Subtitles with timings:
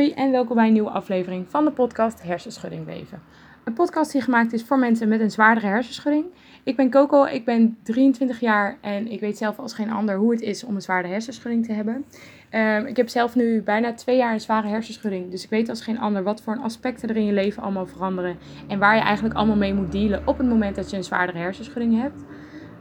[0.00, 3.22] Hoi en welkom bij een nieuwe aflevering van de podcast Hersenschudding Leven.
[3.64, 6.24] Een podcast die gemaakt is voor mensen met een zwaardere hersenschudding.
[6.62, 10.30] Ik ben Coco, ik ben 23 jaar en ik weet zelf als geen ander hoe
[10.32, 12.04] het is om een zware hersenschudding te hebben.
[12.50, 15.82] Ehm, ik heb zelf nu bijna twee jaar een zware hersenschudding, dus ik weet als
[15.82, 18.38] geen ander wat voor aspecten er in je leven allemaal veranderen
[18.68, 21.38] en waar je eigenlijk allemaal mee moet dealen op het moment dat je een zwaardere
[21.38, 22.24] hersenschudding hebt.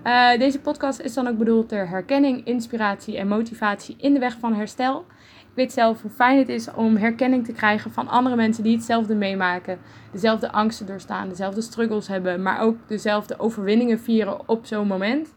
[0.04, 4.38] Uh, deze podcast is dan ook bedoeld ter herkenning, inspiratie en motivatie in de weg
[4.39, 5.05] van herstel
[5.54, 9.15] weet zelf hoe fijn het is om herkenning te krijgen van andere mensen die hetzelfde
[9.15, 9.79] meemaken.
[10.11, 15.33] Dezelfde angsten doorstaan, dezelfde struggles hebben, maar ook dezelfde overwinningen vieren op zo'n moment.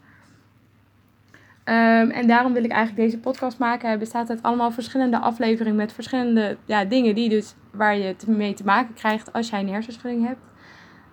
[1.65, 3.89] Um, en daarom wil ik eigenlijk deze podcast maken.
[3.89, 8.55] Hij bestaat uit allemaal verschillende afleveringen met verschillende ja, dingen die dus, waar je mee
[8.55, 10.41] te maken krijgt als jij een hersenschudding hebt.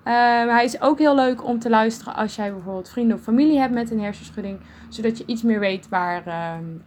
[0.04, 3.60] Um, hij is ook heel leuk om te luisteren als jij bijvoorbeeld vrienden of familie
[3.60, 4.60] hebt met een hersenschudding.
[4.90, 6.84] Zodat je iets meer weet waar, um,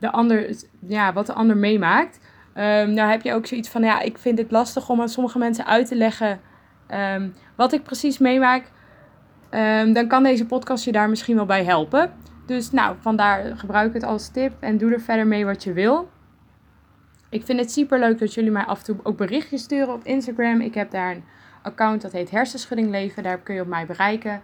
[0.00, 2.20] de ander, ja, wat de ander meemaakt.
[2.54, 5.38] Um, nou heb je ook zoiets van, ja, ik vind het lastig om aan sommige
[5.38, 6.40] mensen uit te leggen
[6.86, 8.70] ehm, wat ik precies meemaak.
[9.50, 12.12] Um, dan kan deze podcast je daar misschien wel bij helpen.
[12.46, 16.10] Dus nou, vandaar gebruik het als tip en doe er verder mee wat je wil.
[17.28, 20.04] Ik vind het super leuk dat jullie mij af en toe ook berichtjes sturen op
[20.04, 20.60] Instagram.
[20.60, 21.24] Ik heb daar een
[21.62, 23.22] account dat heet Hersenschudding Leven.
[23.22, 24.40] Daar kun je op mij bereiken.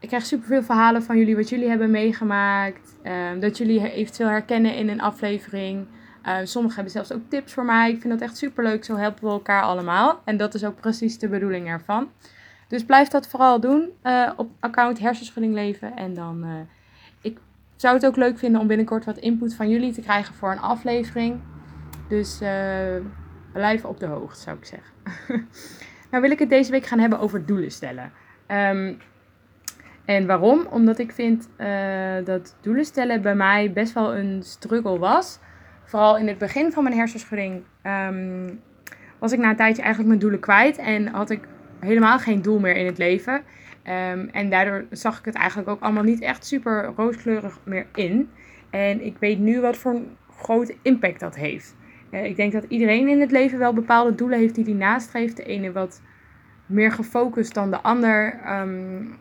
[0.00, 2.96] Ik krijg superveel verhalen van jullie, wat jullie hebben meegemaakt.
[3.02, 5.86] Ehm, dat jullie eventueel herkennen in een aflevering.
[6.26, 7.90] Uh, sommigen hebben zelfs ook tips voor mij.
[7.90, 8.84] Ik vind dat echt superleuk.
[8.84, 10.20] Zo helpen we elkaar allemaal.
[10.24, 12.08] En dat is ook precies de bedoeling ervan.
[12.68, 15.96] Dus blijf dat vooral doen uh, op account Hersenschudding Leven.
[15.96, 16.50] En dan, uh,
[17.20, 17.38] ik
[17.76, 20.60] zou het ook leuk vinden om binnenkort wat input van jullie te krijgen voor een
[20.60, 21.40] aflevering.
[22.08, 22.38] Dus
[23.52, 24.94] blijf op de hoogte, zou ik zeggen.
[26.10, 28.12] nou wil ik het deze week gaan hebben over doelen stellen.
[28.48, 28.98] Um,
[30.04, 30.66] en waarom?
[30.70, 31.66] Omdat ik vind uh,
[32.24, 35.38] dat doelen stellen bij mij best wel een struggle was.
[35.84, 38.60] Vooral in het begin van mijn hersenschudding um,
[39.18, 40.78] was ik na een tijdje eigenlijk mijn doelen kwijt.
[40.78, 41.40] En had ik
[41.78, 43.34] helemaal geen doel meer in het leven.
[43.34, 48.30] Um, en daardoor zag ik het eigenlijk ook allemaal niet echt super rooskleurig meer in.
[48.70, 51.76] En ik weet nu wat voor een grote impact dat heeft.
[52.10, 55.36] Uh, ik denk dat iedereen in het leven wel bepaalde doelen heeft die hij nastreeft.
[55.36, 56.02] De ene wat
[56.66, 58.40] meer gefocust dan de ander.
[58.60, 59.18] Um,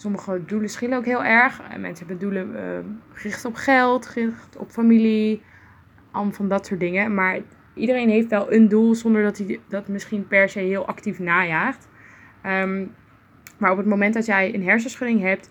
[0.00, 1.60] Sommige doelen schillen ook heel erg.
[1.70, 2.60] En mensen hebben doelen uh,
[3.12, 5.42] gericht op geld, gericht op familie,
[6.10, 7.14] allemaal van dat soort dingen.
[7.14, 7.38] Maar
[7.74, 11.88] iedereen heeft wel een doel zonder dat hij dat misschien per se heel actief najaagt.
[12.46, 12.94] Um,
[13.56, 15.50] maar op het moment dat jij een hersenschudding hebt,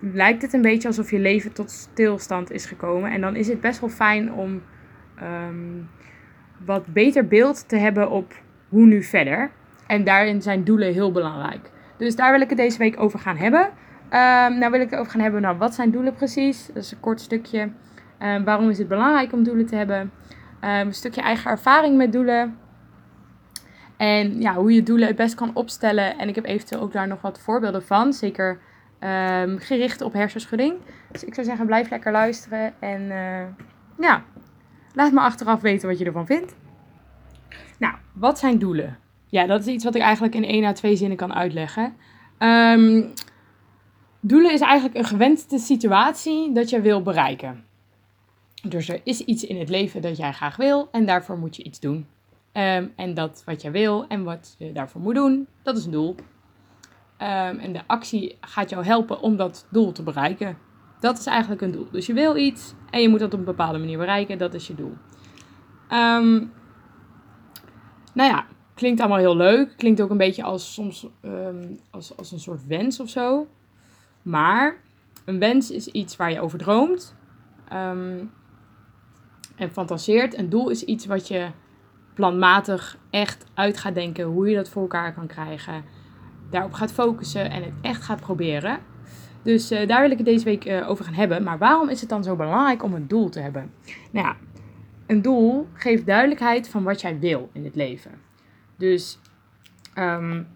[0.00, 3.10] lijkt het een beetje alsof je leven tot stilstand is gekomen.
[3.10, 4.62] En dan is het best wel fijn om
[5.22, 5.88] um,
[6.64, 8.34] wat beter beeld te hebben op
[8.68, 9.50] hoe nu verder.
[9.86, 11.70] En daarin zijn doelen heel belangrijk.
[11.98, 13.60] Dus daar wil ik het deze week over gaan hebben.
[13.60, 16.66] Um, nou wil ik het over gaan hebben, nou wat zijn doelen precies?
[16.66, 17.70] Dat is een kort stukje.
[18.18, 20.00] Um, waarom is het belangrijk om doelen te hebben?
[20.00, 20.10] Um,
[20.60, 22.58] een stukje eigen ervaring met doelen.
[23.96, 26.18] En ja, hoe je doelen het best kan opstellen.
[26.18, 28.12] En ik heb eventueel ook daar nog wat voorbeelden van.
[28.12, 28.58] Zeker
[29.58, 30.74] gericht op hersenschudding.
[31.12, 32.74] Dus ik zou zeggen, blijf lekker luisteren.
[32.78, 33.42] En uh,
[33.98, 34.22] ja,
[34.94, 36.54] laat me achteraf weten wat je ervan vindt.
[37.78, 38.98] Nou, wat zijn doelen?
[39.36, 41.96] Ja, dat is iets wat ik eigenlijk in één à twee zinnen kan uitleggen.
[42.38, 43.12] Um,
[44.20, 47.64] doelen is eigenlijk een gewenste situatie dat je wil bereiken.
[48.62, 51.62] Dus er is iets in het leven dat jij graag wil en daarvoor moet je
[51.62, 52.06] iets doen.
[52.52, 55.90] Um, en dat wat jij wil en wat je daarvoor moet doen, dat is een
[55.90, 56.14] doel.
[57.18, 60.58] Um, en de actie gaat jou helpen om dat doel te bereiken.
[61.00, 61.88] Dat is eigenlijk een doel.
[61.90, 64.66] Dus je wil iets en je moet dat op een bepaalde manier bereiken, dat is
[64.66, 64.94] je doel.
[68.12, 68.46] Nou ja,
[68.76, 69.74] Klinkt allemaal heel leuk.
[69.76, 73.46] Klinkt ook een beetje als soms ehm, als, als een soort wens of zo.
[74.22, 74.76] Maar
[75.24, 77.14] een wens is iets waar je over droomt.
[77.68, 78.24] Ehm,
[79.56, 80.38] en fantaseert.
[80.38, 81.46] Een doel is iets wat je
[82.14, 85.84] planmatig echt uit gaat denken hoe je dat voor elkaar kan krijgen.
[86.50, 88.78] Daarop gaat focussen en het echt gaat proberen.
[89.42, 91.42] Dus uh, daar wil ik het deze week uh, over gaan hebben.
[91.42, 93.72] Maar waarom is het dan zo belangrijk om een doel te hebben?
[94.10, 94.36] Nou ja,
[95.06, 98.25] een doel geeft duidelijkheid van wat jij wil in het leven.
[98.76, 99.18] Dus
[99.98, 100.46] um,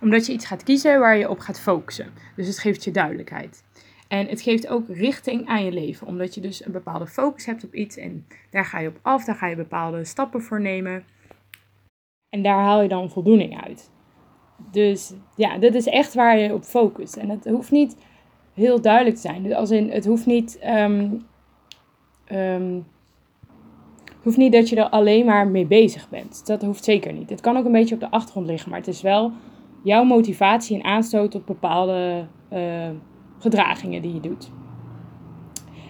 [0.00, 2.12] omdat je iets gaat kiezen waar je op gaat focussen.
[2.36, 3.64] Dus het geeft je duidelijkheid.
[4.08, 7.64] En het geeft ook richting aan je leven, omdat je dus een bepaalde focus hebt
[7.64, 11.04] op iets en daar ga je op af, daar ga je bepaalde stappen voor nemen.
[12.28, 13.90] En daar haal je dan voldoening uit.
[14.70, 17.16] Dus ja, dat is echt waar je op focust.
[17.16, 17.96] En het hoeft niet
[18.54, 19.42] heel duidelijk te zijn.
[19.42, 21.26] Dus als in, het hoeft niet um,
[22.32, 22.86] um,
[24.28, 26.46] hoeft niet dat je er alleen maar mee bezig bent.
[26.46, 27.30] Dat hoeft zeker niet.
[27.30, 29.32] Het kan ook een beetje op de achtergrond liggen, maar het is wel
[29.82, 32.60] jouw motivatie en aanstoot tot bepaalde uh,
[33.38, 34.50] gedragingen die je doet.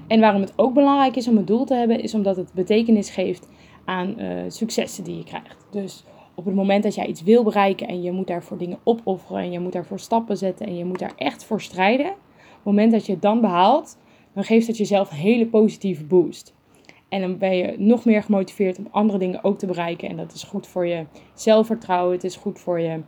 [0.07, 3.11] En waarom het ook belangrijk is om een doel te hebben, is omdat het betekenis
[3.11, 3.49] geeft
[3.85, 5.67] aan uh, successen die je krijgt.
[5.71, 6.05] Dus
[6.35, 9.51] op het moment dat jij iets wil bereiken en je moet daarvoor dingen opofferen en
[9.51, 12.93] je moet daarvoor stappen zetten en je moet daar echt voor strijden, op het moment
[12.93, 13.99] dat je het dan behaalt,
[14.35, 16.57] dan geeft het jezelf een hele positieve boost.
[17.09, 20.09] En dan ben je nog meer gemotiveerd om andere dingen ook te bereiken.
[20.09, 23.01] En dat is goed voor je zelfvertrouwen, het is goed voor je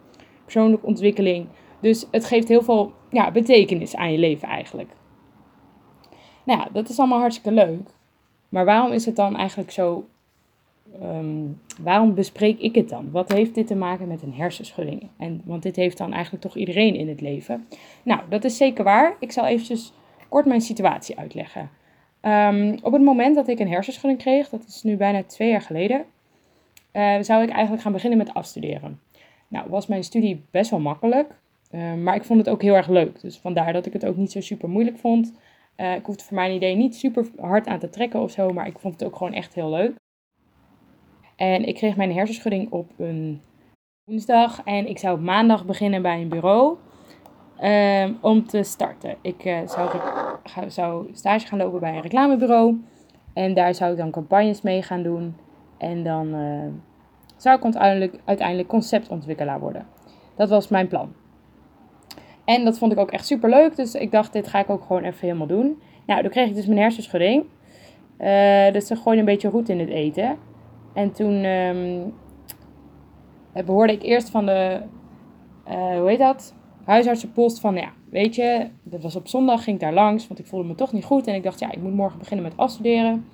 [0.45, 1.47] persoonlijke ontwikkeling.
[1.81, 4.91] Dus het geeft heel veel ja, betekenis aan je leven eigenlijk.
[6.45, 7.91] Nou ja, dat is allemaal hartstikke leuk.
[8.49, 10.05] Maar waarom is het dan eigenlijk zo
[11.01, 11.47] Ehm,
[11.81, 13.11] waarom bespreek ik het dan?
[13.11, 15.09] Wat heeft dit te maken met een hersenschudding?
[15.17, 17.67] En, want dit heeft dan eigenlijk toch iedereen in het leven.
[18.03, 19.17] Nou, dat is zeker waar.
[19.21, 19.93] Ik zal eventjes
[20.29, 21.71] kort mijn situatie uitleggen.
[22.21, 25.63] Ehm, op het moment dat ik een hersenschudding kreeg, dat is nu bijna twee jaar
[25.63, 26.05] geleden,
[26.93, 29.01] uh, zou ik eigenlijk gaan beginnen met afstuderen.
[29.49, 31.39] Nou, was mijn studie best wel makkelijk,
[31.71, 33.21] uh, maar ik vond het ook heel erg leuk.
[33.21, 35.33] Dus vandaar dat ik het ook niet zo super moeilijk vond.
[35.77, 38.67] Uh, ik hoefde voor mijn idee niet super hard aan te trekken of zo, maar
[38.67, 39.95] ik vond het ook gewoon echt heel leuk.
[41.37, 43.41] En ik kreeg mijn hersenschudding op een
[44.05, 44.63] woensdag.
[44.65, 46.77] En ik zou maandag beginnen bij een bureau
[47.63, 49.17] um, om te starten.
[49.23, 49.59] Ik uh,
[50.45, 52.85] zou, zou stage gaan lopen bij een reclamebureau.
[53.33, 55.37] En daar zou ik dan campagnes mee gaan doen.
[55.79, 56.67] En dan uh,
[57.37, 59.87] zou ik uiteindelijk, uiteindelijk conceptontwikkelaar worden.
[60.37, 61.13] Dat was mijn plan.
[62.45, 63.77] En dat vond ik ook echt super leuk.
[63.77, 65.83] Dus ik dacht, dit ga ik ook gewoon even helemaal doen.
[66.07, 67.45] Nou, toen kreeg ik dus mijn hersenschudding.
[68.19, 70.37] Uh, dus ze gooide een beetje roet in het eten.
[70.93, 72.15] En toen um,
[73.67, 74.81] behoorde ik eerst van de,
[75.69, 76.55] uh, hoe heet dat?
[76.85, 80.47] Huisartsenpost van, ja, weet je, dat was op zondag, ging ik daar langs, want ik
[80.47, 81.27] voelde me toch niet goed.
[81.27, 83.25] En ik dacht, ja, ik moet morgen beginnen met afstuderen.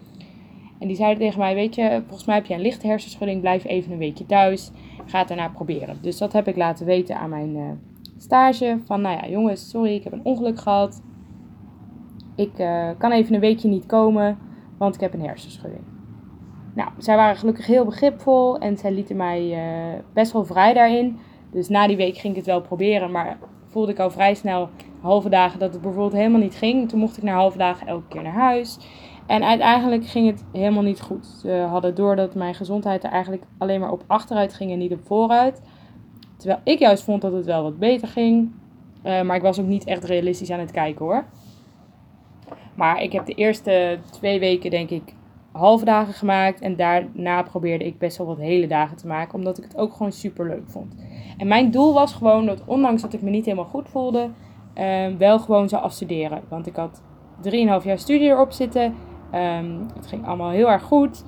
[0.79, 3.65] En die zeiden tegen mij, weet je, volgens mij heb je een lichte hersenschudding, blijf
[3.65, 4.71] even een weekje thuis.
[5.07, 5.99] Ga het daarna proberen.
[6.01, 7.71] Dus dat heb ik laten weten aan mijn uh,
[8.17, 8.81] stage.
[8.85, 11.03] Van, nou ja, jongens, sorry, ik heb een ongeluk gehad.
[12.37, 14.39] Ik uh, kan even een weekje niet komen,
[14.79, 15.83] want ik heb een hersenschudding.
[16.75, 21.19] Nou, zij waren gelukkig heel begripvol en zij lieten mij uh, best wel vrij daarin.
[21.51, 23.39] Dus na die week ging ik het wel proberen, maar
[23.77, 24.69] voelde ik al vrij snel
[25.01, 26.89] halve dagen dat het bijvoorbeeld helemaal niet ging.
[26.89, 28.79] Toen mocht ik na halve dagen elke keer naar huis.
[29.27, 31.27] En uiteindelijk ging het helemaal niet goed.
[31.27, 34.93] Ze hadden door dat mijn gezondheid er eigenlijk alleen maar op achteruit ging en niet
[34.93, 35.63] op vooruit.
[36.37, 38.53] Terwijl ik juist vond dat het wel wat beter ging.
[39.05, 41.25] Uh, maar ik was ook niet echt realistisch aan het kijken hoor.
[42.75, 45.15] Maar ik heb de eerste twee weken denk ik
[45.57, 46.61] halve dagen gemaakt.
[46.61, 49.35] En daarna probeerde ik best wel wat hele dagen te maken.
[49.35, 50.95] Omdat ik het ook gewoon super leuk vond.
[51.37, 54.29] En mijn doel was gewoon dat, ondanks dat ik me niet helemaal goed voelde,
[54.79, 56.43] um, wel gewoon zou afstuderen.
[56.49, 57.03] Want ik had
[57.43, 57.51] 3,5
[57.85, 58.95] jaar studie erop zitten.
[59.35, 61.25] Um, het ging allemaal heel erg goed.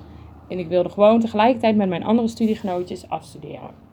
[0.47, 3.88] En ik wilde gewoon tegelijkertijd met mijn andere studiegenootjes afstuderen.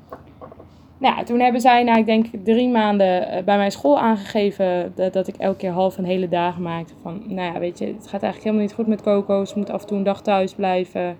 [0.99, 5.29] Nou, toen hebben zij, nou, ik denk drie maanden eh, bij mijn school aangegeven dat,
[5.29, 6.95] ik elke keer half een hele dag maakte.
[7.03, 9.45] Van, nou ja, weet je, het gaat eigenlijk helemaal niet goed met Coco.
[9.45, 11.17] Ze moet af en toe een dag thuis blijven.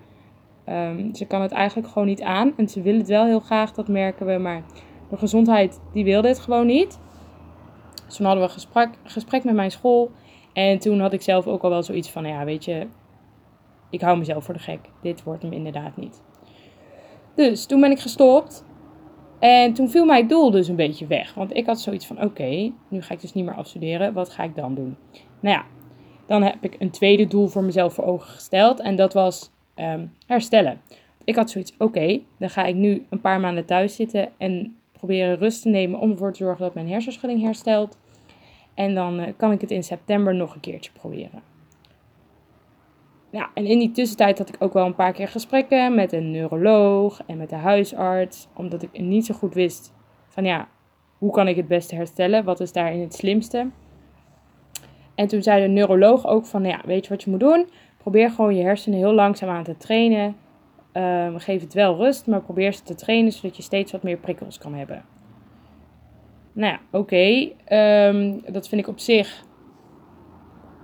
[0.69, 2.53] Um, ze kan het eigenlijk gewoon niet aan.
[2.57, 4.37] En ze wil het wel heel graag, dat merken we.
[4.37, 4.63] Maar
[5.09, 6.99] de gezondheid, die wilde het gewoon niet.
[8.05, 10.11] Dus toen hadden we een gesprek, gesprek met mijn school.
[10.53, 12.87] En toen had ik zelf ook al wel zoiets van, ja, weet je,
[13.89, 14.79] ik hou mezelf voor de gek.
[15.01, 16.21] Dit wordt hem inderdaad niet.
[17.35, 18.65] Dus toen ben ik gestopt.
[19.39, 21.33] En toen viel mijn doel dus een beetje weg.
[21.33, 24.13] Want ik had zoiets van: oké, nu ga ik dus niet meer afstuderen.
[24.13, 24.97] Wat ga ik dan doen?
[25.39, 25.65] Nou ja,
[26.25, 28.79] dan heb ik een tweede doel voor mezelf voor ogen gesteld.
[28.79, 30.81] En dat was um, herstellen.
[31.23, 35.37] Ik had zoiets: oké, dan ga ik nu een paar maanden thuis zitten en proberen
[35.37, 37.97] rust te nemen om ervoor te zorgen dat mijn hersenschudding herstelt.
[38.73, 41.41] En dan uh, kan ik het in september nog een keertje proberen.
[43.29, 46.31] Ja, en in die tussentijd had ik ook wel een paar keer gesprekken met een
[46.31, 49.93] neuroloog en met de huisarts, omdat ik niet zo goed wist
[50.27, 50.67] van ja,
[51.17, 52.43] hoe kan ik het beste herstellen?
[52.43, 53.69] Wat is daarin het slimste?
[55.15, 57.69] En toen zei de neuroloog ook van ja, weet je wat je moet doen?
[57.97, 60.35] Probeer gewoon je hersenen heel langzaam aan te trainen.
[60.93, 64.17] Um, geef het wel rust, maar probeer ze te trainen zodat je steeds wat meer
[64.17, 65.05] prikkels kan hebben.
[66.53, 67.49] Nou ja, oké.
[67.65, 69.45] Ehm, dat vind ik op zich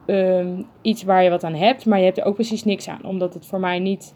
[0.08, 3.06] um, iets waar je wat aan hebt, maar je hebt er ook precies niks aan.
[3.06, 4.16] Omdat het voor mij niet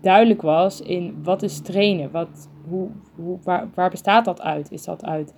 [0.00, 2.10] duidelijk was in wat is trainen?
[2.10, 2.88] Wat, hoe,
[3.44, 4.70] waar, waar bestaat dat uit?
[4.70, 5.34] Is dat uit...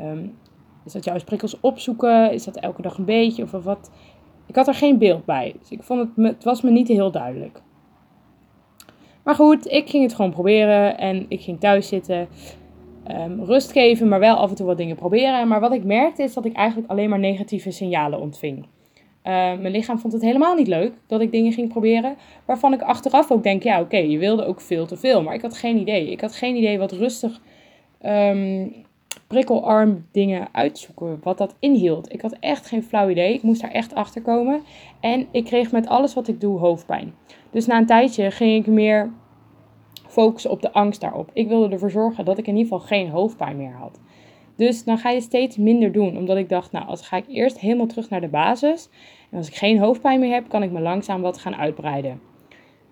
[0.00, 0.38] Um,
[0.84, 2.32] is dat juist prikkels opzoeken?
[2.32, 3.42] Is dat elke dag een beetje?
[3.42, 3.90] Of wat?
[4.46, 5.54] Ik had er geen beeld bij.
[5.58, 7.62] Dus ik vond het, het was me niet heel duidelijk.
[9.22, 10.98] Maar goed, ik ging het gewoon proberen.
[10.98, 12.28] En ik ging thuis zitten.
[13.10, 15.48] Um, rust geven, maar wel af en toe wat dingen proberen.
[15.48, 18.66] Maar wat ik merkte is dat ik eigenlijk alleen maar negatieve signalen ontving.
[19.24, 22.16] Uh, mijn lichaam vond het helemaal niet leuk dat ik dingen ging proberen.
[22.44, 25.22] Waarvan ik achteraf ook denk, ja oké, je wilde ook veel te veel.
[25.22, 26.10] Maar ik had geen idee.
[26.10, 27.40] Ik had geen idee wat rustig
[28.06, 28.74] um,
[29.26, 31.18] prikkelarm dingen uitzoeken.
[31.22, 32.12] Wat dat inhield.
[32.12, 33.34] Ik had echt geen flauw idee.
[33.34, 34.60] Ik moest daar echt achter komen.
[35.00, 37.14] En ik kreeg met alles wat ik doe hoofdpijn.
[37.50, 39.10] Dus na een tijdje ging ik meer
[40.08, 41.30] focussen op de angst daarop.
[41.32, 44.00] Ik wilde ervoor zorgen dat ik in ieder geval geen hoofdpijn meer had.
[44.60, 46.16] Dus dan ga je steeds minder doen.
[46.16, 48.88] Omdat ik dacht, nou, als ga ik eerst helemaal terug naar de basis.
[49.30, 52.20] En als ik geen hoofdpijn meer heb, kan ik me langzaam wat gaan uitbreiden.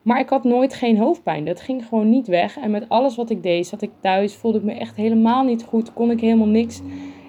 [0.02, 1.44] Maar ik had nooit geen hoofdpijn.
[1.44, 2.58] Dat ging gewoon niet weg.
[2.58, 5.64] En met alles wat ik deed, zat ik thuis, voelde ik me echt helemaal niet
[5.64, 5.92] goed.
[5.92, 6.80] Kon ik helemaal niks.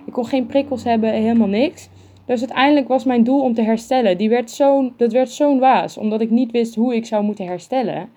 [0.05, 1.89] Ik kon geen prikkels hebben, helemaal niks.
[2.25, 4.17] Dus uiteindelijk was mijn doel om te herstellen.
[4.17, 7.45] Die werd zo, dat werd zo'n waas, omdat ik niet wist hoe ik zou moeten
[7.45, 8.09] herstellen.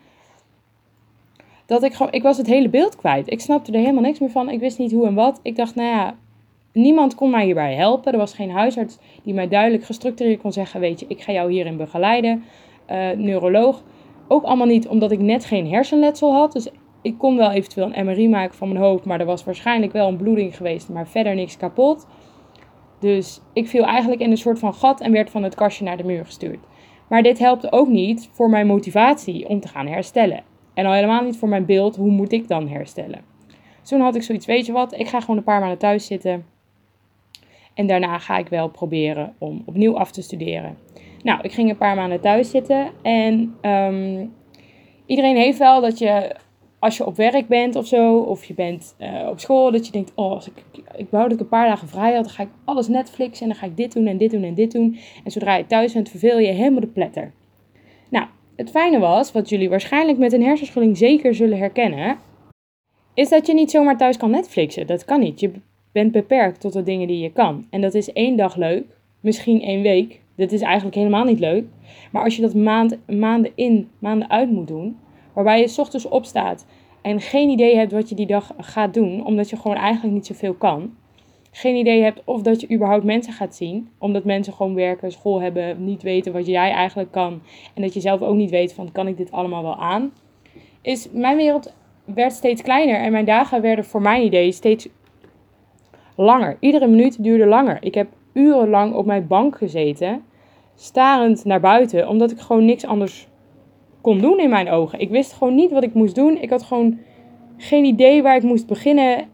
[1.72, 3.30] Dat ik gewoon, ik was het hele beeld kwijt.
[3.30, 4.50] Ik snapte er helemaal niks meer van.
[4.50, 5.40] Ik wist niet hoe en wat.
[5.42, 6.14] Ik dacht, nou ja,
[6.72, 8.12] niemand kon mij hierbij helpen.
[8.12, 11.52] Er was geen huisarts die mij duidelijk gestructureerd kon zeggen: Weet je, ik ga jou
[11.52, 12.44] hierin begeleiden.
[12.90, 13.82] Uh, neuroloog.
[14.28, 16.52] Ook allemaal niet omdat ik net geen hersenletsel had.
[16.52, 16.68] Dus
[17.02, 19.04] ik kon wel eventueel een MRI maken van mijn hoofd.
[19.04, 20.88] Maar er was waarschijnlijk wel een bloeding geweest.
[20.88, 22.06] Maar verder niks kapot.
[23.00, 25.96] Dus ik viel eigenlijk in een soort van gat en werd van het kastje naar
[25.96, 26.60] de muur gestuurd.
[27.08, 30.50] Maar dit helpt ook niet voor mijn motivatie om te gaan herstellen.
[30.74, 33.30] En al helemaal niet voor mijn beeld, hoe moet ik dan herstellen?
[33.82, 36.44] toen had ik zoiets, weet je wat, ik ga gewoon een paar maanden thuis zitten.
[37.74, 40.76] En daarna ga ik wel proberen om opnieuw af te studeren.
[41.22, 42.90] Nou, ik ging een paar maanden thuis zitten.
[43.02, 44.32] En um,
[45.06, 46.36] iedereen heeft wel dat je,
[46.78, 49.92] als je op werk bent of zo, of je bent uh, op school, dat je
[49.92, 50.64] denkt: Oh, als ik,
[50.96, 53.48] ik wou dat ik een paar dagen vrij had, dan ga ik alles Netflixen en
[53.48, 54.98] dan ga ik dit doen en dit doen en dit doen.
[55.24, 57.32] En zodra je thuis bent, verveel je helemaal de pletter.
[58.62, 62.18] Het fijne was, wat jullie waarschijnlijk met een hersenschudding zeker zullen herkennen,
[63.14, 64.86] is dat je niet zomaar thuis kan Netflixen.
[64.86, 65.40] Dat kan niet.
[65.40, 65.52] Je
[65.92, 67.66] bent beperkt tot de dingen die je kan.
[67.70, 68.84] En dat is één dag leuk,
[69.20, 70.20] misschien één week.
[70.36, 71.64] Dat is eigenlijk helemaal niet leuk.
[72.12, 74.96] Maar als je dat maand, maanden in, maanden uit moet doen,
[75.32, 76.66] waarbij je s ochtends opstaat
[77.00, 80.26] en geen idee hebt wat je die dag gaat doen, omdat je gewoon eigenlijk niet
[80.26, 80.96] zoveel kan.
[81.54, 85.40] Geen idee hebt of dat je überhaupt mensen gaat zien, omdat mensen gewoon werken, school
[85.40, 87.42] hebben, niet weten wat jij eigenlijk kan.
[87.74, 90.12] En dat je zelf ook niet weet van kan ik dit allemaal wel aan.
[90.82, 94.88] Is mijn wereld werd steeds kleiner en mijn dagen werden voor mijn idee steeds
[96.16, 96.56] langer.
[96.60, 97.78] Iedere minuut duurde langer.
[97.80, 100.24] Ik heb urenlang op mijn bank gezeten,
[100.74, 103.28] starend naar buiten, omdat ik gewoon niks anders
[104.00, 105.00] kon doen in mijn ogen.
[105.00, 106.42] Ik wist gewoon niet wat ik moest doen.
[106.42, 106.98] Ik had gewoon
[107.56, 109.30] geen idee waar ik moest beginnen.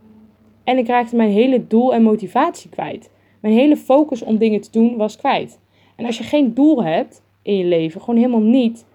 [0.69, 3.11] En ik raakte mijn hele doel en motivatie kwijt.
[3.41, 5.61] Mijn hele focus om dingen te doen was kwijt.
[5.97, 8.87] En als je geen doel hebt in je leven, gewoon helemaal niet,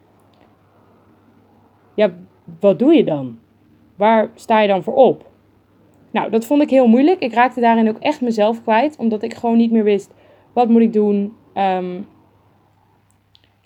[1.96, 2.14] ja,
[2.60, 3.40] wat doe je dan?
[3.96, 5.30] Waar sta je dan voor op?
[6.12, 7.20] Nou, dat vond ik heel moeilijk.
[7.20, 10.14] Ik raakte daarin ook echt mezelf kwijt, omdat ik gewoon niet meer wist
[10.54, 11.34] wat moet ik doen.
[11.54, 12.08] Um,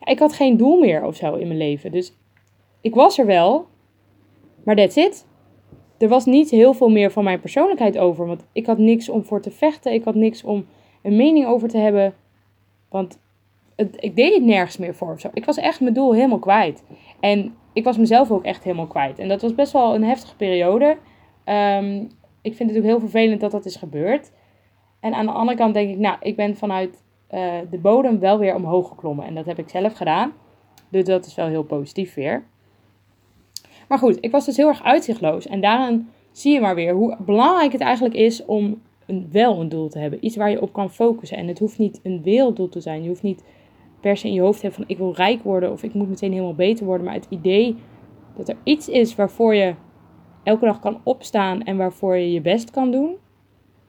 [0.04, 1.92] ik had geen doel meer of zo in mijn leven.
[1.92, 2.14] Dus
[2.82, 3.68] ik was er wel,
[4.64, 5.27] maar that's it.
[5.98, 9.24] Er was niet heel veel meer van mijn persoonlijkheid over, want ik had niks om
[9.24, 9.94] voor te vechten.
[9.94, 10.66] Ik had niks om
[11.02, 12.14] een mening over te hebben,
[12.90, 13.20] want
[13.96, 15.18] ik deed het nergens meer voor.
[15.34, 16.84] Ik was echt mijn doel helemaal kwijt.
[17.20, 19.20] En ik was mezelf ook echt helemaal kwijt.
[19.20, 20.98] En dat was best wel een heftige periode.
[21.46, 22.08] Um,
[22.42, 24.32] ik vind het ook heel vervelend dat dat is gebeurd.
[25.00, 28.40] En aan de andere kant denk ik, nou, ik ben vanuit uh, de bodem wel
[28.40, 29.26] weer omhoog geklommen.
[29.26, 30.34] En dat heb ik zelf gedaan.
[30.90, 32.44] Dus dat is wel heel positief weer.
[33.88, 35.48] Maar goed, ik was dus heel erg uitzichtloos.
[35.48, 39.70] En daarin zie je maar weer hoe belangrijk het eigenlijk is om een, wel een
[39.70, 40.26] doel te hebben.
[40.26, 41.38] Iets waar je op kan focussen.
[41.38, 43.02] En het hoeft niet een werelddoel te zijn.
[43.02, 43.44] Je hoeft niet
[44.00, 46.10] per se in je hoofd te hebben van ik wil rijk worden of ik moet
[46.10, 47.06] meteen helemaal beter worden.
[47.06, 47.76] Maar het idee
[48.36, 49.74] dat er iets is waarvoor je
[50.44, 53.16] elke dag kan opstaan en waarvoor je je best kan doen.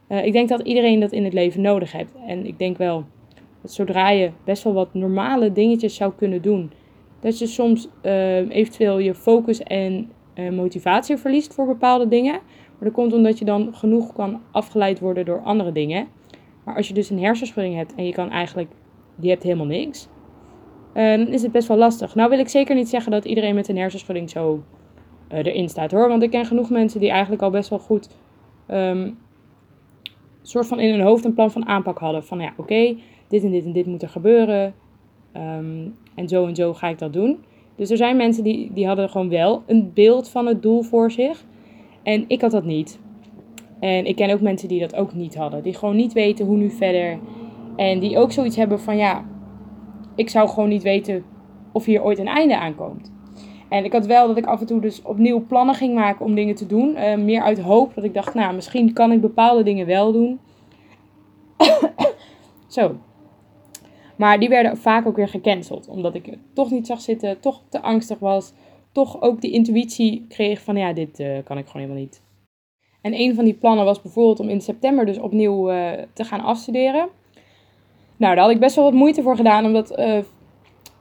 [0.09, 2.15] Uh, ik denk dat iedereen dat in het leven nodig heeft.
[2.27, 3.05] En ik denk wel
[3.63, 6.71] dat zodra je best wel wat normale dingetjes zou kunnen doen,
[7.21, 12.33] dat je soms uh, eventueel je focus en uh, motivatie verliest voor bepaalde dingen.
[12.33, 16.09] Maar dat komt omdat je dan genoeg kan afgeleid worden door andere dingen.
[16.65, 18.71] Maar als je dus een hersenschudding hebt en je kan eigenlijk,
[19.17, 20.09] die hebt helemaal niks,
[20.95, 22.15] dan is het best wel lastig.
[22.15, 24.63] Nou wil ik zeker niet zeggen dat iedereen met een hersenschudding zo
[25.33, 26.09] uh, erin staat hoor.
[26.09, 28.09] Want ik ken genoeg mensen die eigenlijk al best wel goed
[28.71, 29.19] um,
[30.43, 32.25] soort van in hun hoofd een plan van aanpak hadden.
[32.25, 32.97] Van ja, oké,
[33.29, 34.75] dit en dit en dit moet er gebeuren.
[35.39, 37.39] Um, en zo en zo ga ik dat doen.
[37.77, 41.11] Dus er zijn mensen die, die hadden gewoon wel een beeld van het doel voor
[41.11, 41.45] zich.
[42.03, 42.99] En ik had dat niet.
[43.81, 45.63] En ik ken ook mensen die dat ook niet hadden.
[45.63, 47.19] Die gewoon niet weten hoe nu verder.
[47.77, 49.25] En die ook zoiets hebben van ja,
[50.15, 51.25] ik zou gewoon niet weten
[51.73, 53.13] of hier ooit een einde aankomt.
[53.69, 56.35] En ik had wel dat ik af en toe dus opnieuw plannen ging maken om
[56.35, 56.97] dingen te doen.
[56.97, 60.41] Uh, meer uit hoop dat ik dacht, nou, misschien kan ik bepaalde dingen wel doen.
[62.67, 62.97] Zo.
[64.19, 65.89] Maar die werden vaak ook weer gecanceld.
[65.89, 68.53] Omdat ik het toch niet zag zitten, toch te angstig was.
[68.93, 72.23] Toch ook die intuïtie kreeg van, ja, dit uh, kan ik gewoon helemaal niet.
[73.01, 76.41] En een van die plannen was bijvoorbeeld om in september dus opnieuw uh, te gaan
[76.41, 77.09] afstuderen.
[78.17, 80.19] Nou, daar had ik best wel wat moeite voor gedaan, omdat uh,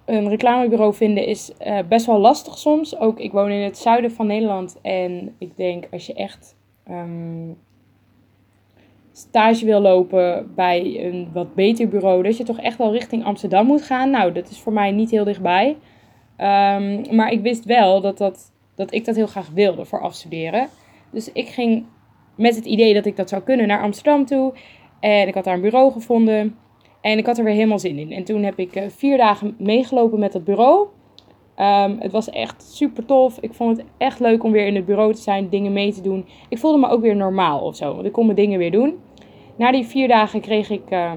[0.05, 1.51] een reclamebureau vinden is
[1.87, 2.99] best wel lastig soms.
[2.99, 6.55] Ook ik woon in het zuiden van Nederland en ik denk als je echt
[6.89, 7.57] um,
[9.17, 13.65] stage wil lopen bij een wat beter bureau, dat je toch echt wel richting Amsterdam
[13.65, 14.09] moet gaan.
[14.09, 15.69] Nou, dat is voor mij niet heel dichtbij.
[16.37, 20.67] Um, maar ik wist wel dat, dat, dat ik dat heel graag wilde voor afstuderen.
[21.11, 21.85] Dus ik ging
[22.35, 24.53] met het idee dat ik dat zou kunnen naar Amsterdam toe.
[24.99, 26.55] En ik had daar een bureau gevonden.
[27.01, 28.11] En ik had er weer helemaal zin in.
[28.11, 30.87] En toen heb ik uh, vier dagen meegelopen met dat bureau.
[31.59, 33.37] Um, het was echt super tof.
[33.39, 36.01] Ik vond het echt leuk om weer in het bureau te zijn, dingen mee te
[36.01, 36.25] doen.
[36.49, 38.95] Ik voelde me ook weer normaal of zo, want ik kon mijn dingen weer doen.
[39.57, 41.11] Na die vier dagen kreeg ik uh,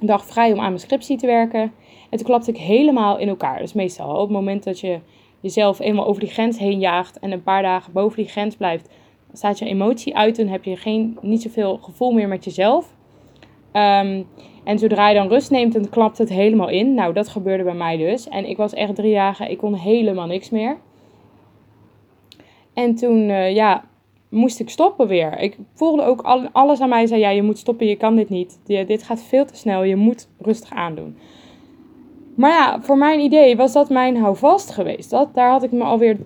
[0.00, 1.72] een dag vrij om aan mijn scriptie te werken.
[2.10, 3.58] En toen klapte ik helemaal in elkaar.
[3.58, 5.00] Dus meestal op het moment dat je
[5.40, 8.90] jezelf eenmaal over die grens heen jaagt en een paar dagen boven die grens blijft,
[9.32, 12.96] staat je emotie uit en heb je geen, niet zoveel gevoel meer met jezelf.
[13.72, 14.26] Um,
[14.64, 16.94] en zodra je dan rust neemt, dan klapt het helemaal in.
[16.94, 18.28] Nou, dat gebeurde bij mij dus.
[18.28, 20.76] En ik was echt drie dagen, ik kon helemaal niks meer.
[22.74, 23.84] En toen, uh, ja,
[24.28, 25.38] moest ik stoppen weer.
[25.38, 28.28] Ik voelde ook al, alles aan mij zei, ja, je moet stoppen, je kan dit
[28.28, 28.60] niet.
[28.64, 31.16] dit gaat veel te snel, je moet rustig aandoen.
[32.34, 35.10] Maar ja, voor mijn idee was dat mijn houvast geweest.
[35.10, 36.16] Dat, daar had ik me alweer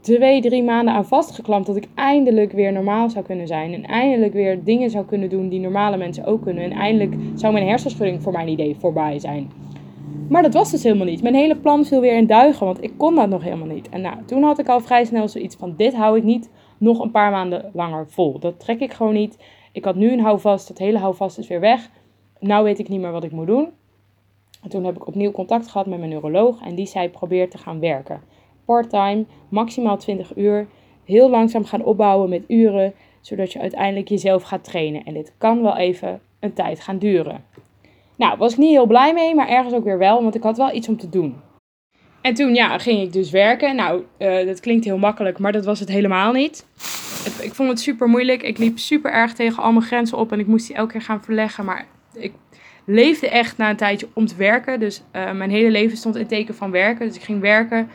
[0.00, 1.66] twee, drie maanden aan vastgeklampt.
[1.66, 3.74] Dat ik eindelijk weer normaal zou kunnen zijn.
[3.74, 6.64] En eindelijk weer dingen zou kunnen doen die normale mensen ook kunnen.
[6.64, 9.50] En eindelijk zou mijn hersenschudding voor mijn idee voorbij zijn.
[10.28, 11.22] Maar dat was dus helemaal niet.
[11.22, 13.88] Mijn hele plan viel weer in duigen, want ik kon dat nog helemaal niet.
[13.88, 16.50] En nou, toen had ik al vrij snel zoiets van: dit hou ik niet
[16.80, 18.38] nog een paar maanden langer vol.
[18.38, 19.38] Dat trek ik gewoon niet.
[19.72, 21.90] Ik had nu een houvast, dat hele houvast is weer weg.
[22.38, 23.68] Nou weet ik niet meer wat ik moet doen.
[24.62, 27.58] En toen heb ik opnieuw contact gehad met mijn neuroloog en die zei: probeer te
[27.58, 28.22] gaan werken
[28.70, 30.66] part-time, maximaal 20 uur.
[31.04, 35.04] Heel langzaam gaan opbouwen met uren, zodat je uiteindelijk jezelf gaat trainen.
[35.04, 37.44] En dit kan wel even een tijd gaan duren.
[38.16, 40.56] Nou, was ik niet heel blij mee, maar ergens ook weer wel, want ik had
[40.56, 41.34] wel iets om te doen.
[42.20, 43.76] En toen ja, ging ik dus werken.
[43.76, 46.66] Nou, uh, dat klinkt heel makkelijk, maar dat was het helemaal niet.
[47.40, 48.42] ik vond het super moeilijk.
[48.42, 51.02] Ik liep super erg tegen al mijn grenzen op en ik moest die elke keer
[51.02, 51.64] gaan verleggen.
[51.64, 52.32] Maar ik
[52.84, 54.80] leefde echt na een tijdje om te werken.
[54.80, 57.06] Dus uh, mijn hele leven stond in teken van werken.
[57.06, 57.90] Dus ik ging werken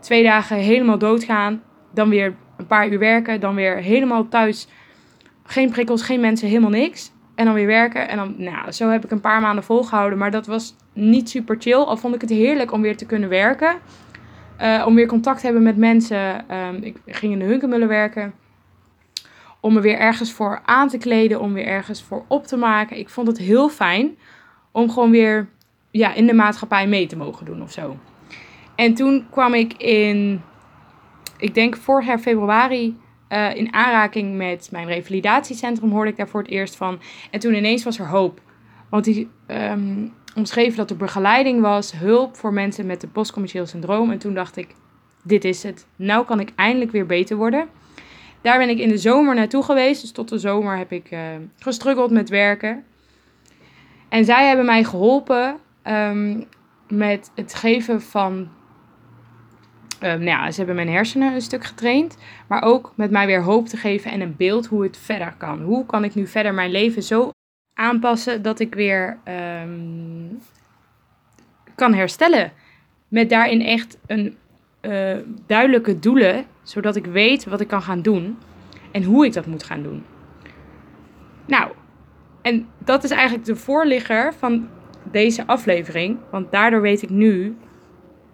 [0.00, 1.62] twee dagen helemaal doodgaan.
[1.94, 3.40] Dan weer een paar uur werken.
[3.40, 4.68] Dan weer helemaal thuis.
[5.44, 7.12] Geen prikkels, geen mensen, helemaal niks.
[7.42, 8.08] En dan weer werken.
[8.08, 10.18] En dan, nou, zo heb ik een paar maanden volgehouden.
[10.18, 11.74] Maar dat was niet super chill.
[11.74, 13.76] Al vond ik het heerlijk om weer te kunnen werken.
[14.60, 16.44] Uh, om weer contact te hebben met mensen.
[16.56, 18.34] Um, ik ging in de Hunkemullen werken.
[19.60, 21.40] Om me weer ergens voor aan te kleden.
[21.40, 22.98] Om weer ergens voor op te maken.
[22.98, 24.16] Ik vond het heel fijn
[24.72, 25.48] om gewoon weer
[25.90, 27.96] ja, in de maatschappij mee te mogen doen of zo.
[28.74, 30.42] En toen kwam ik in,
[31.38, 32.96] ik denk vorig jaar februari,
[33.32, 35.90] uh, in aanraking met mijn revalidatiecentrum.
[35.90, 37.00] Hoorde ik daar voor het eerst van.
[37.30, 38.40] En toen ineens was er hoop.
[38.88, 44.10] Want die um, omschreven dat er begeleiding was, hulp voor mensen met een postcommercieel syndroom.
[44.10, 44.68] En toen dacht ik,
[45.22, 45.86] dit is het.
[45.96, 47.68] Nou kan ik eindelijk weer beter worden.
[48.40, 50.00] Daar ben ik in de zomer naartoe geweest.
[50.00, 51.20] Dus tot de zomer heb ik uh,
[51.58, 52.84] gestruggeld met werken.
[54.08, 56.44] En zij hebben mij geholpen um,
[56.88, 58.48] met het geven van
[60.02, 62.16] nou ja, ze hebben mijn hersenen een stuk getraind.
[62.46, 65.62] Maar ook met mij weer hoop te geven en een beeld hoe het verder kan.
[65.62, 67.30] Hoe kan ik nu verder mijn leven zo
[67.74, 69.18] aanpassen dat ik weer
[69.64, 70.40] um,
[71.74, 72.52] kan herstellen.
[73.08, 74.36] Met daarin echt een
[74.82, 78.38] uh, duidelijke doelen, zodat ik weet wat ik kan gaan doen
[78.92, 80.04] en hoe ik dat moet gaan doen.
[81.46, 81.70] Nou,
[82.42, 84.68] en dat is eigenlijk de voorligger van
[85.10, 87.56] deze aflevering, want daardoor weet ik nu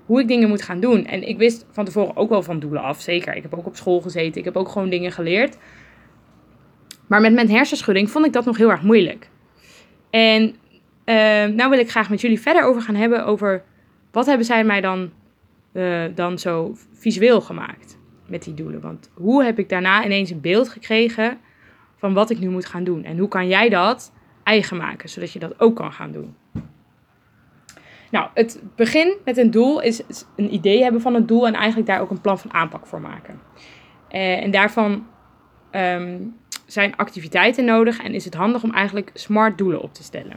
[0.09, 1.07] hoe ik dingen moet gaan doen.
[1.07, 3.37] En ik wist van tevoren ook wel van doelen af, zeker.
[3.37, 5.57] Ik heb ook op school gezeten, ik heb ook gewoon dingen geleerd.
[7.07, 9.29] Maar met mijn hersenschudding vond ik dat nog heel erg moeilijk.
[10.11, 10.43] En
[11.05, 11.15] uh,
[11.55, 13.63] nou wil ik graag met jullie verder over gaan hebben over
[14.11, 15.11] wat hebben zij mij dan,
[15.73, 18.81] uh, dan zo visueel gemaakt met die doelen.
[18.81, 21.39] Want hoe heb ik daarna ineens een beeld gekregen
[21.97, 23.05] van wat ik nu moet gaan doen?
[23.05, 26.35] En hoe kan jij dat eigen maken, zodat je dat ook kan gaan doen?
[28.11, 30.03] Nou, het begin met een doel is
[30.37, 33.01] een idee hebben van het doel en eigenlijk daar ook een plan van aanpak voor
[33.01, 33.41] maken.
[34.11, 35.07] Uh, en daarvan
[35.73, 40.37] um, zijn activiteiten nodig en is het handig om eigenlijk smart doelen op te stellen.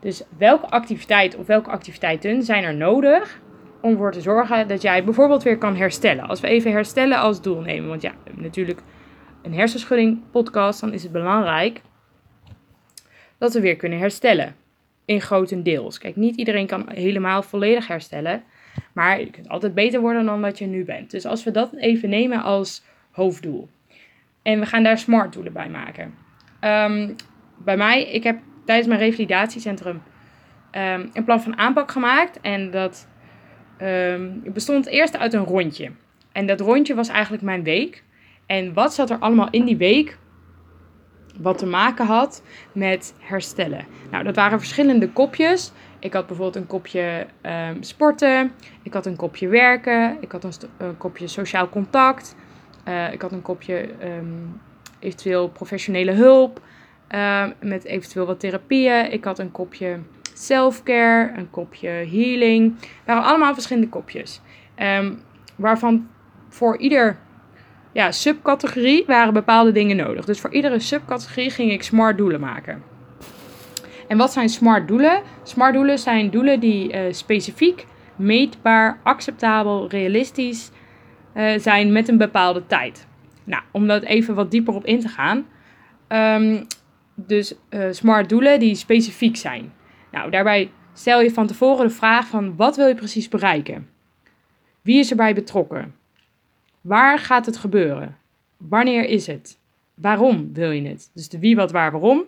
[0.00, 3.40] Dus welke activiteit of welke activiteiten zijn er nodig
[3.80, 6.28] om ervoor te zorgen dat jij bijvoorbeeld weer kan herstellen?
[6.28, 8.80] Als we even herstellen als doel nemen, want ja, natuurlijk
[9.42, 11.82] een hersenschudding podcast, dan is het belangrijk
[13.38, 14.54] dat we weer kunnen herstellen
[15.08, 15.98] in grotendeels.
[15.98, 18.42] Kijk, niet iedereen kan helemaal volledig herstellen.
[18.92, 21.10] Maar je kunt altijd beter worden dan wat je nu bent.
[21.10, 23.68] Dus als we dat even nemen als hoofddoel.
[24.42, 26.14] En we gaan daar smart doelen bij maken.
[26.60, 27.10] Ehm,
[27.56, 30.02] bij mij, ik heb tijdens mijn revalidatiecentrum
[30.70, 32.40] ehm, een plan van aanpak gemaakt.
[32.40, 33.08] En dat
[33.76, 35.90] ehm, bestond eerst uit een rondje.
[36.32, 38.04] En dat rondje was eigenlijk mijn week.
[38.46, 40.18] En wat zat er allemaal in die week
[41.40, 43.86] wat te maken had met herstellen?
[44.10, 45.72] Nou, dat waren verschillende kopjes.
[45.98, 47.26] Ik had bijvoorbeeld een kopje
[47.80, 50.44] sporten, ik had een kopje werken, ik had
[50.78, 52.36] een, kopje sociaal contact,
[52.88, 53.88] uh, ik had een kopje
[54.98, 56.60] eventueel professionele hulp,
[57.10, 59.12] uh, met eventueel wat therapieën.
[59.12, 59.98] Ik had een kopje
[60.34, 62.80] self-care, een kopje healing.
[62.80, 64.40] Het waren allemaal verschillende kopjes.
[65.56, 66.08] Waarvan
[66.48, 67.18] voor ieder
[67.98, 70.24] ja, subcategorie waren bepaalde dingen nodig.
[70.24, 72.82] Dus voor iedere subcategorie ging ik smart doelen maken.
[74.08, 75.22] En wat zijn smart doelen?
[75.42, 80.70] Smart doelen zijn doelen die uh, specifiek, meetbaar, acceptabel, realistisch
[81.34, 83.06] uh, zijn met een bepaalde tijd.
[83.44, 85.46] Nou, om dat even wat dieper op in te gaan.
[86.08, 86.66] Um,
[87.14, 89.72] dus uh, smart doelen die specifiek zijn.
[90.10, 93.88] Nou, daarbij stel je van tevoren de vraag van wat wil je precies bereiken?
[94.82, 95.97] Wie is erbij betrokken?
[96.80, 98.16] Waar gaat het gebeuren?
[98.56, 99.58] Wanneer is het?
[99.94, 101.10] Waarom wil je het?
[101.14, 102.24] Dus de wie, wat, waar, waarom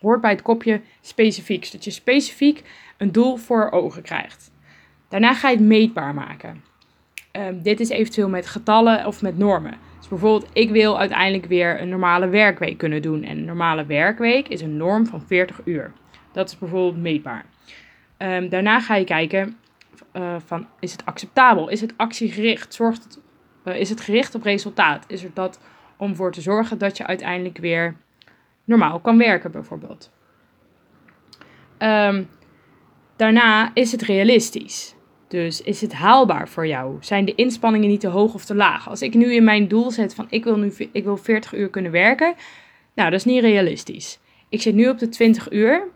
[0.00, 1.64] hoort bij het kopje specifiek.
[1.64, 2.62] Zodat je specifiek
[2.96, 4.50] een doel voor ogen krijgt.
[5.08, 6.62] Daarna ga je het meetbaar maken.
[7.32, 9.74] Um, dit is eventueel met getallen of met normen.
[9.98, 13.22] Dus bijvoorbeeld, ik wil uiteindelijk weer een normale werkweek kunnen doen.
[13.22, 15.92] En een normale werkweek is een norm van 40 uur.
[16.32, 17.44] Dat is bijvoorbeeld meetbaar.
[18.18, 19.56] Um, daarna ga je kijken
[20.12, 21.68] uh, van, is het acceptabel?
[21.68, 22.74] Is het actiegericht?
[22.74, 23.20] Zorgt het,
[23.74, 25.04] is het gericht op resultaat?
[25.08, 25.60] Is er dat
[25.96, 27.96] om voor te zorgen dat je uiteindelijk weer
[28.64, 30.10] normaal kan werken bijvoorbeeld?
[31.78, 32.28] Um,
[33.16, 34.94] daarna is het realistisch.
[35.28, 36.96] Dus is het haalbaar voor jou?
[37.00, 38.88] Zijn de inspanningen niet te hoog of te laag?
[38.88, 41.68] Als ik nu in mijn doel zet van ik wil nu ik wil 40 uur
[41.68, 42.34] kunnen werken,
[42.94, 44.18] nou dat is niet realistisch.
[44.48, 45.88] Ik zit nu op de 20 uur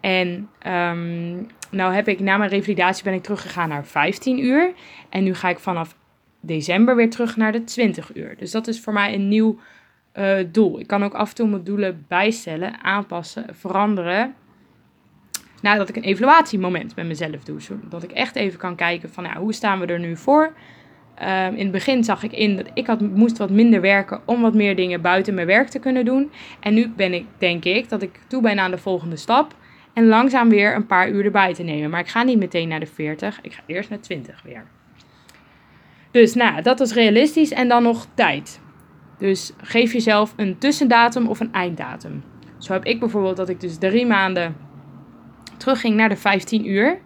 [0.00, 4.72] en um, nou heb ik na mijn revalidatie ben ik teruggegaan naar 15 uur
[5.08, 5.96] en nu ga ik vanaf
[6.46, 8.36] december weer terug naar de 20 uur.
[8.36, 9.58] Dus dat is voor mij een nieuw
[10.18, 10.80] uh, doel.
[10.80, 14.34] Ik kan ook af en toe mijn doelen bijstellen, aanpassen, veranderen
[15.64, 17.60] nadat ik een evaluatiemoment met mezelf doe.
[17.60, 20.52] Zodat ik echt even kan kijken van nou, hoe staan we er nu voor.
[21.22, 24.40] Um, in het begin zag ik in dat ik had, moest wat minder werken om
[24.40, 26.30] wat meer dingen buiten mijn werk te kunnen doen.
[26.60, 29.54] En nu ben ik, denk ik, dat ik toe ben aan de volgende stap.
[29.92, 31.90] En langzaam weer een paar uur erbij te nemen.
[31.90, 33.38] Maar ik ga niet meteen naar de 40.
[33.42, 34.64] Ik ga eerst naar 20 weer.
[36.14, 37.50] Dus nou, dat is realistisch.
[37.50, 38.60] En dan nog tijd.
[39.18, 42.22] Dus geef jezelf een tussendatum of een einddatum.
[42.58, 44.56] Zo heb ik bijvoorbeeld dat ik dus drie maanden
[45.56, 47.00] terugging naar de 15 uur.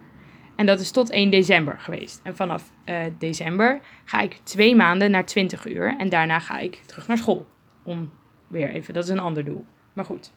[0.55, 2.19] En dat is tot 1 december geweest.
[2.23, 5.95] En vanaf uh, december ga ik twee maanden naar 20 uur.
[5.97, 7.47] En daarna ga ik terug naar school.
[7.83, 8.11] Om
[8.47, 9.65] weer even, dat is een ander doel.
[9.93, 10.33] Maar goed,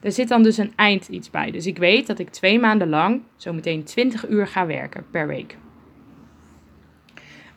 [0.00, 1.50] er zit dan dus een eind iets bij.
[1.50, 5.56] Dus ik weet dat ik twee maanden lang zometeen 20 uur ga werken per week.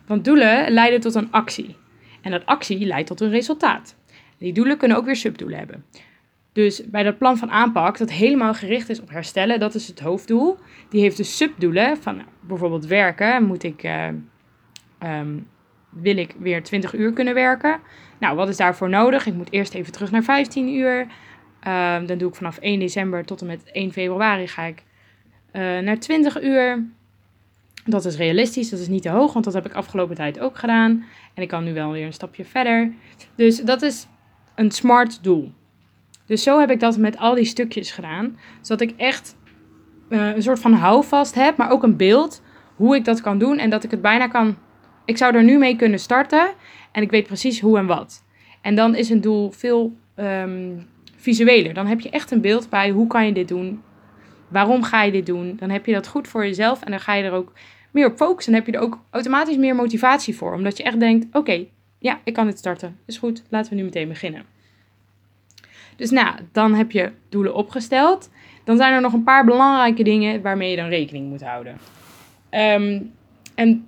[0.09, 1.75] Want doelen leiden tot een actie.
[2.21, 3.95] En dat actie leidt tot een resultaat.
[4.37, 5.85] Die doelen kunnen ook weer subdoelen hebben.
[6.53, 9.99] Dus bij dat plan van aanpak, dat helemaal gericht is op herstellen, dat is het
[9.99, 10.57] hoofddoel.
[10.89, 13.43] Die heeft dus subdoelen van bijvoorbeeld werken.
[13.43, 14.07] Moet ik, uh,
[15.03, 15.47] um,
[15.89, 17.79] wil ik weer 20 uur kunnen werken?
[18.19, 19.25] Nou, wat is daarvoor nodig?
[19.25, 21.07] Ik moet eerst even terug naar 15 uur.
[21.67, 24.83] Uh, dan doe ik vanaf 1 december tot en met 1 februari ga ik
[25.53, 26.85] uh, naar 20 uur.
[27.89, 30.57] Dat is realistisch, dat is niet te hoog, want dat heb ik afgelopen tijd ook
[30.57, 31.05] gedaan.
[31.33, 32.91] En ik kan nu wel weer een stapje verder.
[33.35, 34.07] Dus dat is
[34.55, 35.51] een smart doel.
[36.25, 38.37] Dus zo heb ik dat met al die stukjes gedaan.
[38.61, 39.37] Zodat ik echt
[40.09, 42.41] uh, een soort van houvast heb, maar ook een beeld
[42.75, 43.57] hoe ik dat kan doen.
[43.57, 44.57] En dat ik het bijna kan.
[45.05, 46.49] Ik zou er nu mee kunnen starten.
[46.91, 48.23] En ik weet precies hoe en wat.
[48.61, 51.73] En dan is een doel veel um, visueler.
[51.73, 53.81] Dan heb je echt een beeld bij hoe kan je dit doen.
[54.47, 55.55] Waarom ga je dit doen?
[55.59, 56.83] Dan heb je dat goed voor jezelf.
[56.83, 57.53] En dan ga je er ook
[57.91, 58.53] meer op focussen.
[58.53, 60.53] Dan heb je er ook automatisch meer motivatie voor.
[60.53, 61.65] Omdat je echt denkt: oké,
[61.99, 62.99] ja, ik kan dit starten.
[63.05, 64.45] Is goed, laten we nu meteen beginnen.
[65.95, 68.29] Dus nou, dan heb je doelen opgesteld.
[68.63, 71.77] Dan zijn er nog een paar belangrijke dingen waarmee je dan rekening moet houden.
[72.51, 73.11] Um,
[73.55, 73.87] en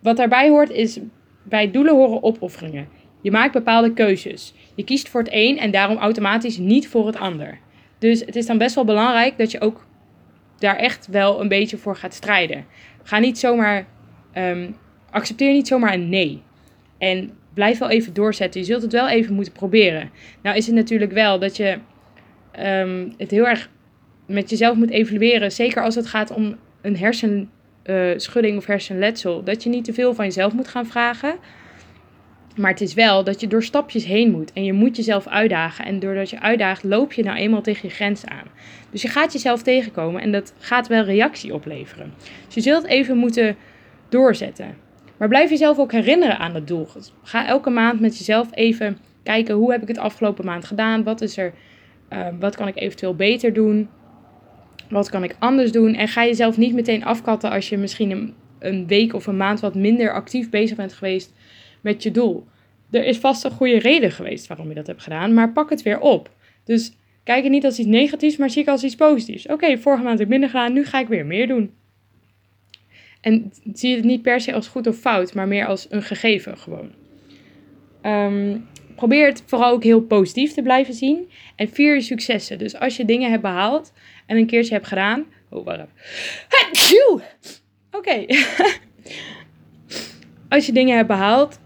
[0.00, 0.98] wat daarbij hoort is,
[1.42, 2.88] bij doelen horen opofferingen.
[3.20, 4.54] Je maakt bepaalde keuzes.
[4.74, 7.58] Je kiest voor het een en daarom automatisch niet voor het ander.
[7.98, 9.86] Dus het is dan best wel belangrijk dat je ook
[10.58, 12.66] daar echt wel een beetje voor gaat strijden.
[13.04, 13.86] Ga niet zomaar,
[14.34, 14.76] um,
[15.10, 16.42] accepteer niet zomaar een nee.
[16.98, 18.60] En blijf wel even doorzetten.
[18.60, 20.10] Je zult het wel even moeten proberen.
[20.42, 21.78] Nou is het natuurlijk wel dat je
[22.60, 23.70] um, het heel erg
[24.26, 25.52] met jezelf moet evalueren.
[25.52, 29.42] Zeker als het gaat om een hersenschudding uh, of hersenletsel.
[29.42, 31.34] Dat je niet te veel van jezelf moet gaan vragen.
[32.54, 34.52] Maar het is wel dat je door stapjes heen moet.
[34.52, 35.84] En je moet jezelf uitdagen.
[35.84, 38.46] En doordat je uitdaagt, loop je nou eenmaal tegen je grens aan.
[38.90, 42.12] Dus je gaat jezelf tegenkomen en dat gaat wel reactie opleveren.
[42.46, 43.56] Dus je zult even moeten
[44.08, 44.76] doorzetten.
[45.16, 46.88] Maar blijf jezelf ook herinneren aan het doel.
[47.22, 51.02] Ga elke maand met jezelf even kijken hoe heb ik het afgelopen maand gedaan.
[51.02, 51.52] Wat is er?
[52.12, 53.88] Uh, wat kan ik eventueel beter doen?
[54.88, 55.94] Wat kan ik anders doen?
[55.94, 59.74] En ga jezelf niet meteen afkatten als je misschien een week of een maand wat
[59.74, 61.32] minder actief bezig bent geweest
[61.84, 62.46] met je doel.
[62.90, 65.82] Er is vast een goede reden geweest waarom je dat hebt gedaan, maar pak het
[65.82, 66.30] weer op.
[66.64, 66.92] Dus
[67.24, 69.46] kijk het niet als iets negatiefs, maar zie het als iets positiefs.
[69.46, 71.72] Oké, vorige maand heb ik minder gedaan, nu ga ik weer meer doen.
[73.20, 76.58] En zie het niet per se als goed of fout, maar meer als een gegeven
[76.58, 76.92] gewoon.
[78.02, 81.30] Um, probeer het vooral ook heel positief te blijven zien.
[81.56, 82.58] En vier je successen.
[82.58, 83.92] Dus als je dingen hebt behaald
[84.26, 85.24] en een keertje hebt gedaan.
[85.50, 85.66] Oh.
[87.90, 88.26] Oké.
[90.48, 91.58] als je dingen hebt behaald,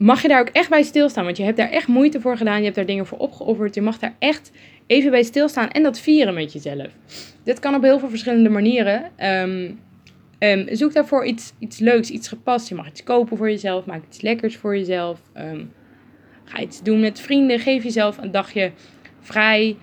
[0.00, 1.24] mag je daar ook echt bij stilstaan.
[1.24, 2.58] Want je hebt daar echt moeite voor gedaan.
[2.58, 3.74] Je hebt daar dingen voor opgeofferd.
[3.74, 4.50] Je mag daar echt
[4.86, 6.88] even bij stilstaan en dat vieren met jezelf.
[7.44, 9.10] Dit kan op heel veel verschillende manieren.
[9.18, 9.80] Um,
[10.42, 12.68] Um, zoek daarvoor iets, iets leuks, iets gepast.
[12.68, 15.20] Je mag iets kopen voor jezelf, maak iets lekkers voor jezelf.
[15.36, 15.72] Um,
[16.44, 18.72] ga iets doen met vrienden, geef jezelf een dagje
[19.20, 19.76] vrij.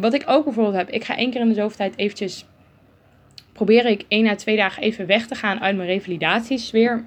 [0.00, 2.46] Wat ik ook bijvoorbeeld heb, ik ga één keer in de zoveel tijd eventjes...
[3.52, 7.04] Probeer ik één à twee dagen even weg te gaan uit mijn revalidatiesfeer.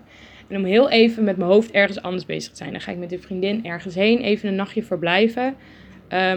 [0.51, 2.71] En om heel even met mijn hoofd ergens anders bezig te zijn.
[2.71, 5.55] Dan ga ik met een vriendin ergens heen, even een nachtje verblijven.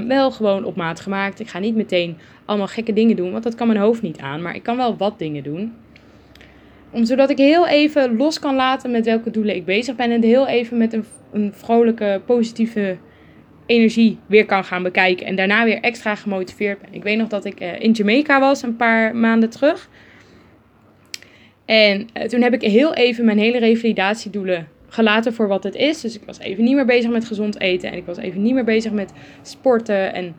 [0.06, 1.40] wel gewoon op maat gemaakt.
[1.40, 4.42] Ik ga niet meteen allemaal gekke dingen doen, want dat kan mijn hoofd niet aan.
[4.42, 5.72] Maar ik kan wel wat dingen doen.
[6.90, 10.10] Om, zodat ik heel even los kan laten met welke doelen ik bezig ben.
[10.10, 12.96] En heel even met een, een vrolijke, positieve
[13.66, 15.26] energie weer kan gaan bekijken.
[15.26, 16.94] En daarna weer extra gemotiveerd ben.
[16.94, 19.88] Ik weet nog dat ik uh, in Jamaica was een paar maanden terug.
[21.64, 26.00] En uh, toen heb ik heel even mijn hele revalidatiedoelen gelaten voor wat het is.
[26.00, 27.90] Dus ik was even niet meer bezig met gezond eten.
[27.90, 30.14] En ik was even niet meer bezig met sporten.
[30.14, 30.34] En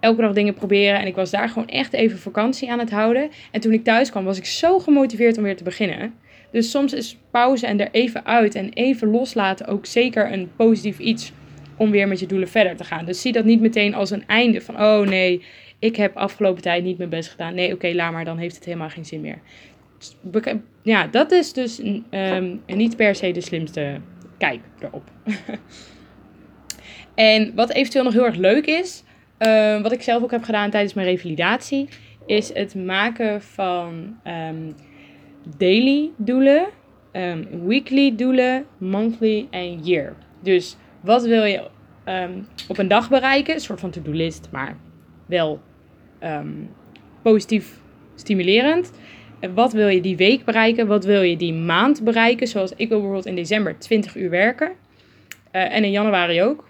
[0.00, 1.00] elke dag dingen proberen.
[1.00, 3.30] En ik was daar gewoon echt even vakantie aan het houden.
[3.50, 6.14] En toen ik thuis kwam, was ik zo gemotiveerd om weer te beginnen.
[6.50, 10.98] Dus soms is pauze en er even uit en even loslaten ook zeker een positief
[10.98, 11.32] iets
[11.76, 13.04] om weer met je doelen verder te gaan.
[13.04, 15.42] Dus zie dat niet meteen als een einde van, oh nee,
[15.78, 17.54] ik heb afgelopen tijd niet mijn best gedaan.
[17.54, 19.38] Nee, oké, laat maar, dan heeft het helemaal geen zin meer.
[20.82, 24.00] Ja, dat is dus um, niet per se de slimste
[24.38, 25.10] kijk erop.
[27.14, 29.04] en wat eventueel nog heel erg leuk is,
[29.38, 31.88] Ehm, wat ik zelf ook heb gedaan tijdens mijn revalidatie,
[32.26, 34.74] is het maken van um,
[35.56, 36.66] daily doelen,
[37.66, 40.14] weekly doelen, monthly en year.
[40.42, 41.68] Dus wat wil je
[42.68, 43.54] op een dag bereiken?
[43.54, 44.76] Een soort van to-do-list, maar
[45.26, 45.60] wel
[47.22, 47.78] positief
[48.14, 48.92] stimulerend.
[49.54, 50.86] Wat wil je die week bereiken?
[50.86, 52.46] Wat wil je die maand bereiken?
[52.46, 54.68] Zoals ik wil bijvoorbeeld in december 20 uur werken.
[55.52, 56.68] Uh, en in januari ook.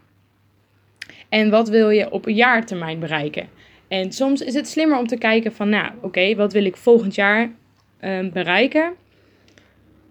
[1.28, 3.48] En wat wil je op een jaartermijn bereiken?
[3.88, 7.14] En soms is het slimmer om te kijken van, nou, oké, wat wil ik volgend
[7.14, 7.52] jaar
[8.00, 8.92] um, bereiken?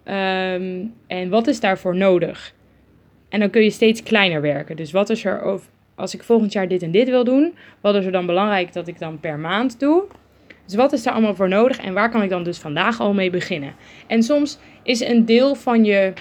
[0.06, 2.54] Um, en wat is daarvoor nodig?
[3.30, 4.76] En dan kun je steeds kleiner werken.
[4.76, 5.60] Dus wat is er,
[5.96, 8.88] als ik volgend jaar dit en dit wil doen, wat is er dan belangrijk dat
[8.88, 10.04] ik dan per maand doe?
[10.66, 13.14] Dus wat is daar allemaal voor nodig en waar kan ik dan dus vandaag al
[13.14, 13.76] mee beginnen?
[14.08, 16.14] En soms is een deel van je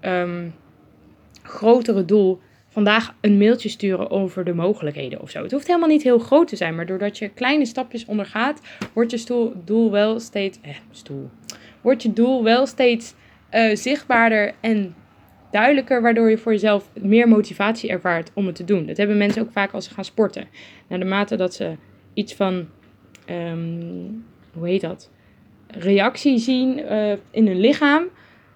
[0.00, 0.54] um,
[1.42, 5.42] grotere doel vandaag een mailtje sturen over de mogelijkheden of zo.
[5.42, 8.60] Het hoeft helemaal niet heel groot te zijn, maar doordat je kleine stapjes ondergaat,
[8.92, 10.58] wordt je doel wel steeds.
[10.62, 11.30] Eh, stoel.
[11.80, 13.14] Wordt je doel wel steeds
[13.54, 14.94] uh, zichtbaarder en
[15.50, 18.86] duidelijker, waardoor je voor jezelf meer motivatie ervaart om het te doen.
[18.86, 20.48] Dat hebben mensen ook vaak als ze gaan sporten.
[20.88, 21.76] Naar de mate dat ze
[22.14, 22.68] iets van.
[23.30, 25.10] Um, hoe heet dat?
[25.66, 28.02] Reactie zien uh, in hun lichaam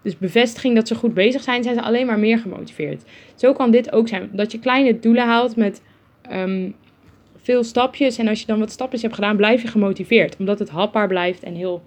[0.02, 3.02] dus bevestiging dat ze goed bezig zijn, zijn ze alleen maar meer gemotiveerd.
[3.34, 4.30] Zo kan dit ook zijn.
[4.32, 5.82] Dat je kleine doelen haalt met
[6.22, 6.70] ehm,
[7.42, 8.18] veel stapjes.
[8.18, 10.36] En als je dan wat stapjes hebt gedaan, blijf je gemotiveerd.
[10.38, 11.82] Omdat het hapbaar blijft en heel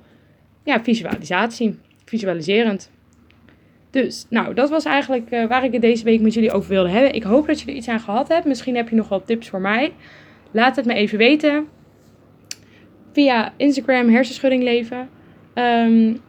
[0.63, 2.91] ja, visualisatie, visualiserend.
[3.89, 6.89] Dus, nou, dat was eigenlijk uh, waar ik het deze week met jullie over wilde
[6.89, 7.13] hebben.
[7.13, 8.45] Ik hoop dat je er iets aan gehad hebt.
[8.45, 9.93] Misschien heb je nog wel tips voor mij.
[10.51, 11.67] Laat het me even weten.
[13.15, 15.09] Via Instagram, hersenschudding leven.
[15.53, 16.21] Um,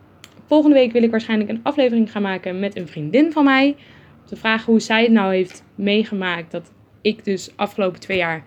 [0.46, 3.76] Volgende week wil ik waarschijnlijk een aflevering gaan maken met een vriendin van mij.
[4.20, 8.44] Om te vragen hoe zij het nou heeft meegemaakt dat ik dus afgelopen twee jaar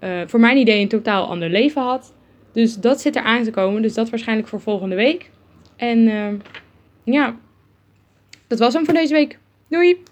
[0.00, 2.14] uh, voor mijn idee een totaal ander leven had.
[2.52, 3.82] Dus dat zit er aan te komen.
[3.82, 5.30] Dus dat waarschijnlijk voor volgende week.
[5.76, 6.32] En uh,
[7.04, 7.36] ja,
[8.46, 9.38] dat was hem voor deze week.
[9.68, 10.02] Doei!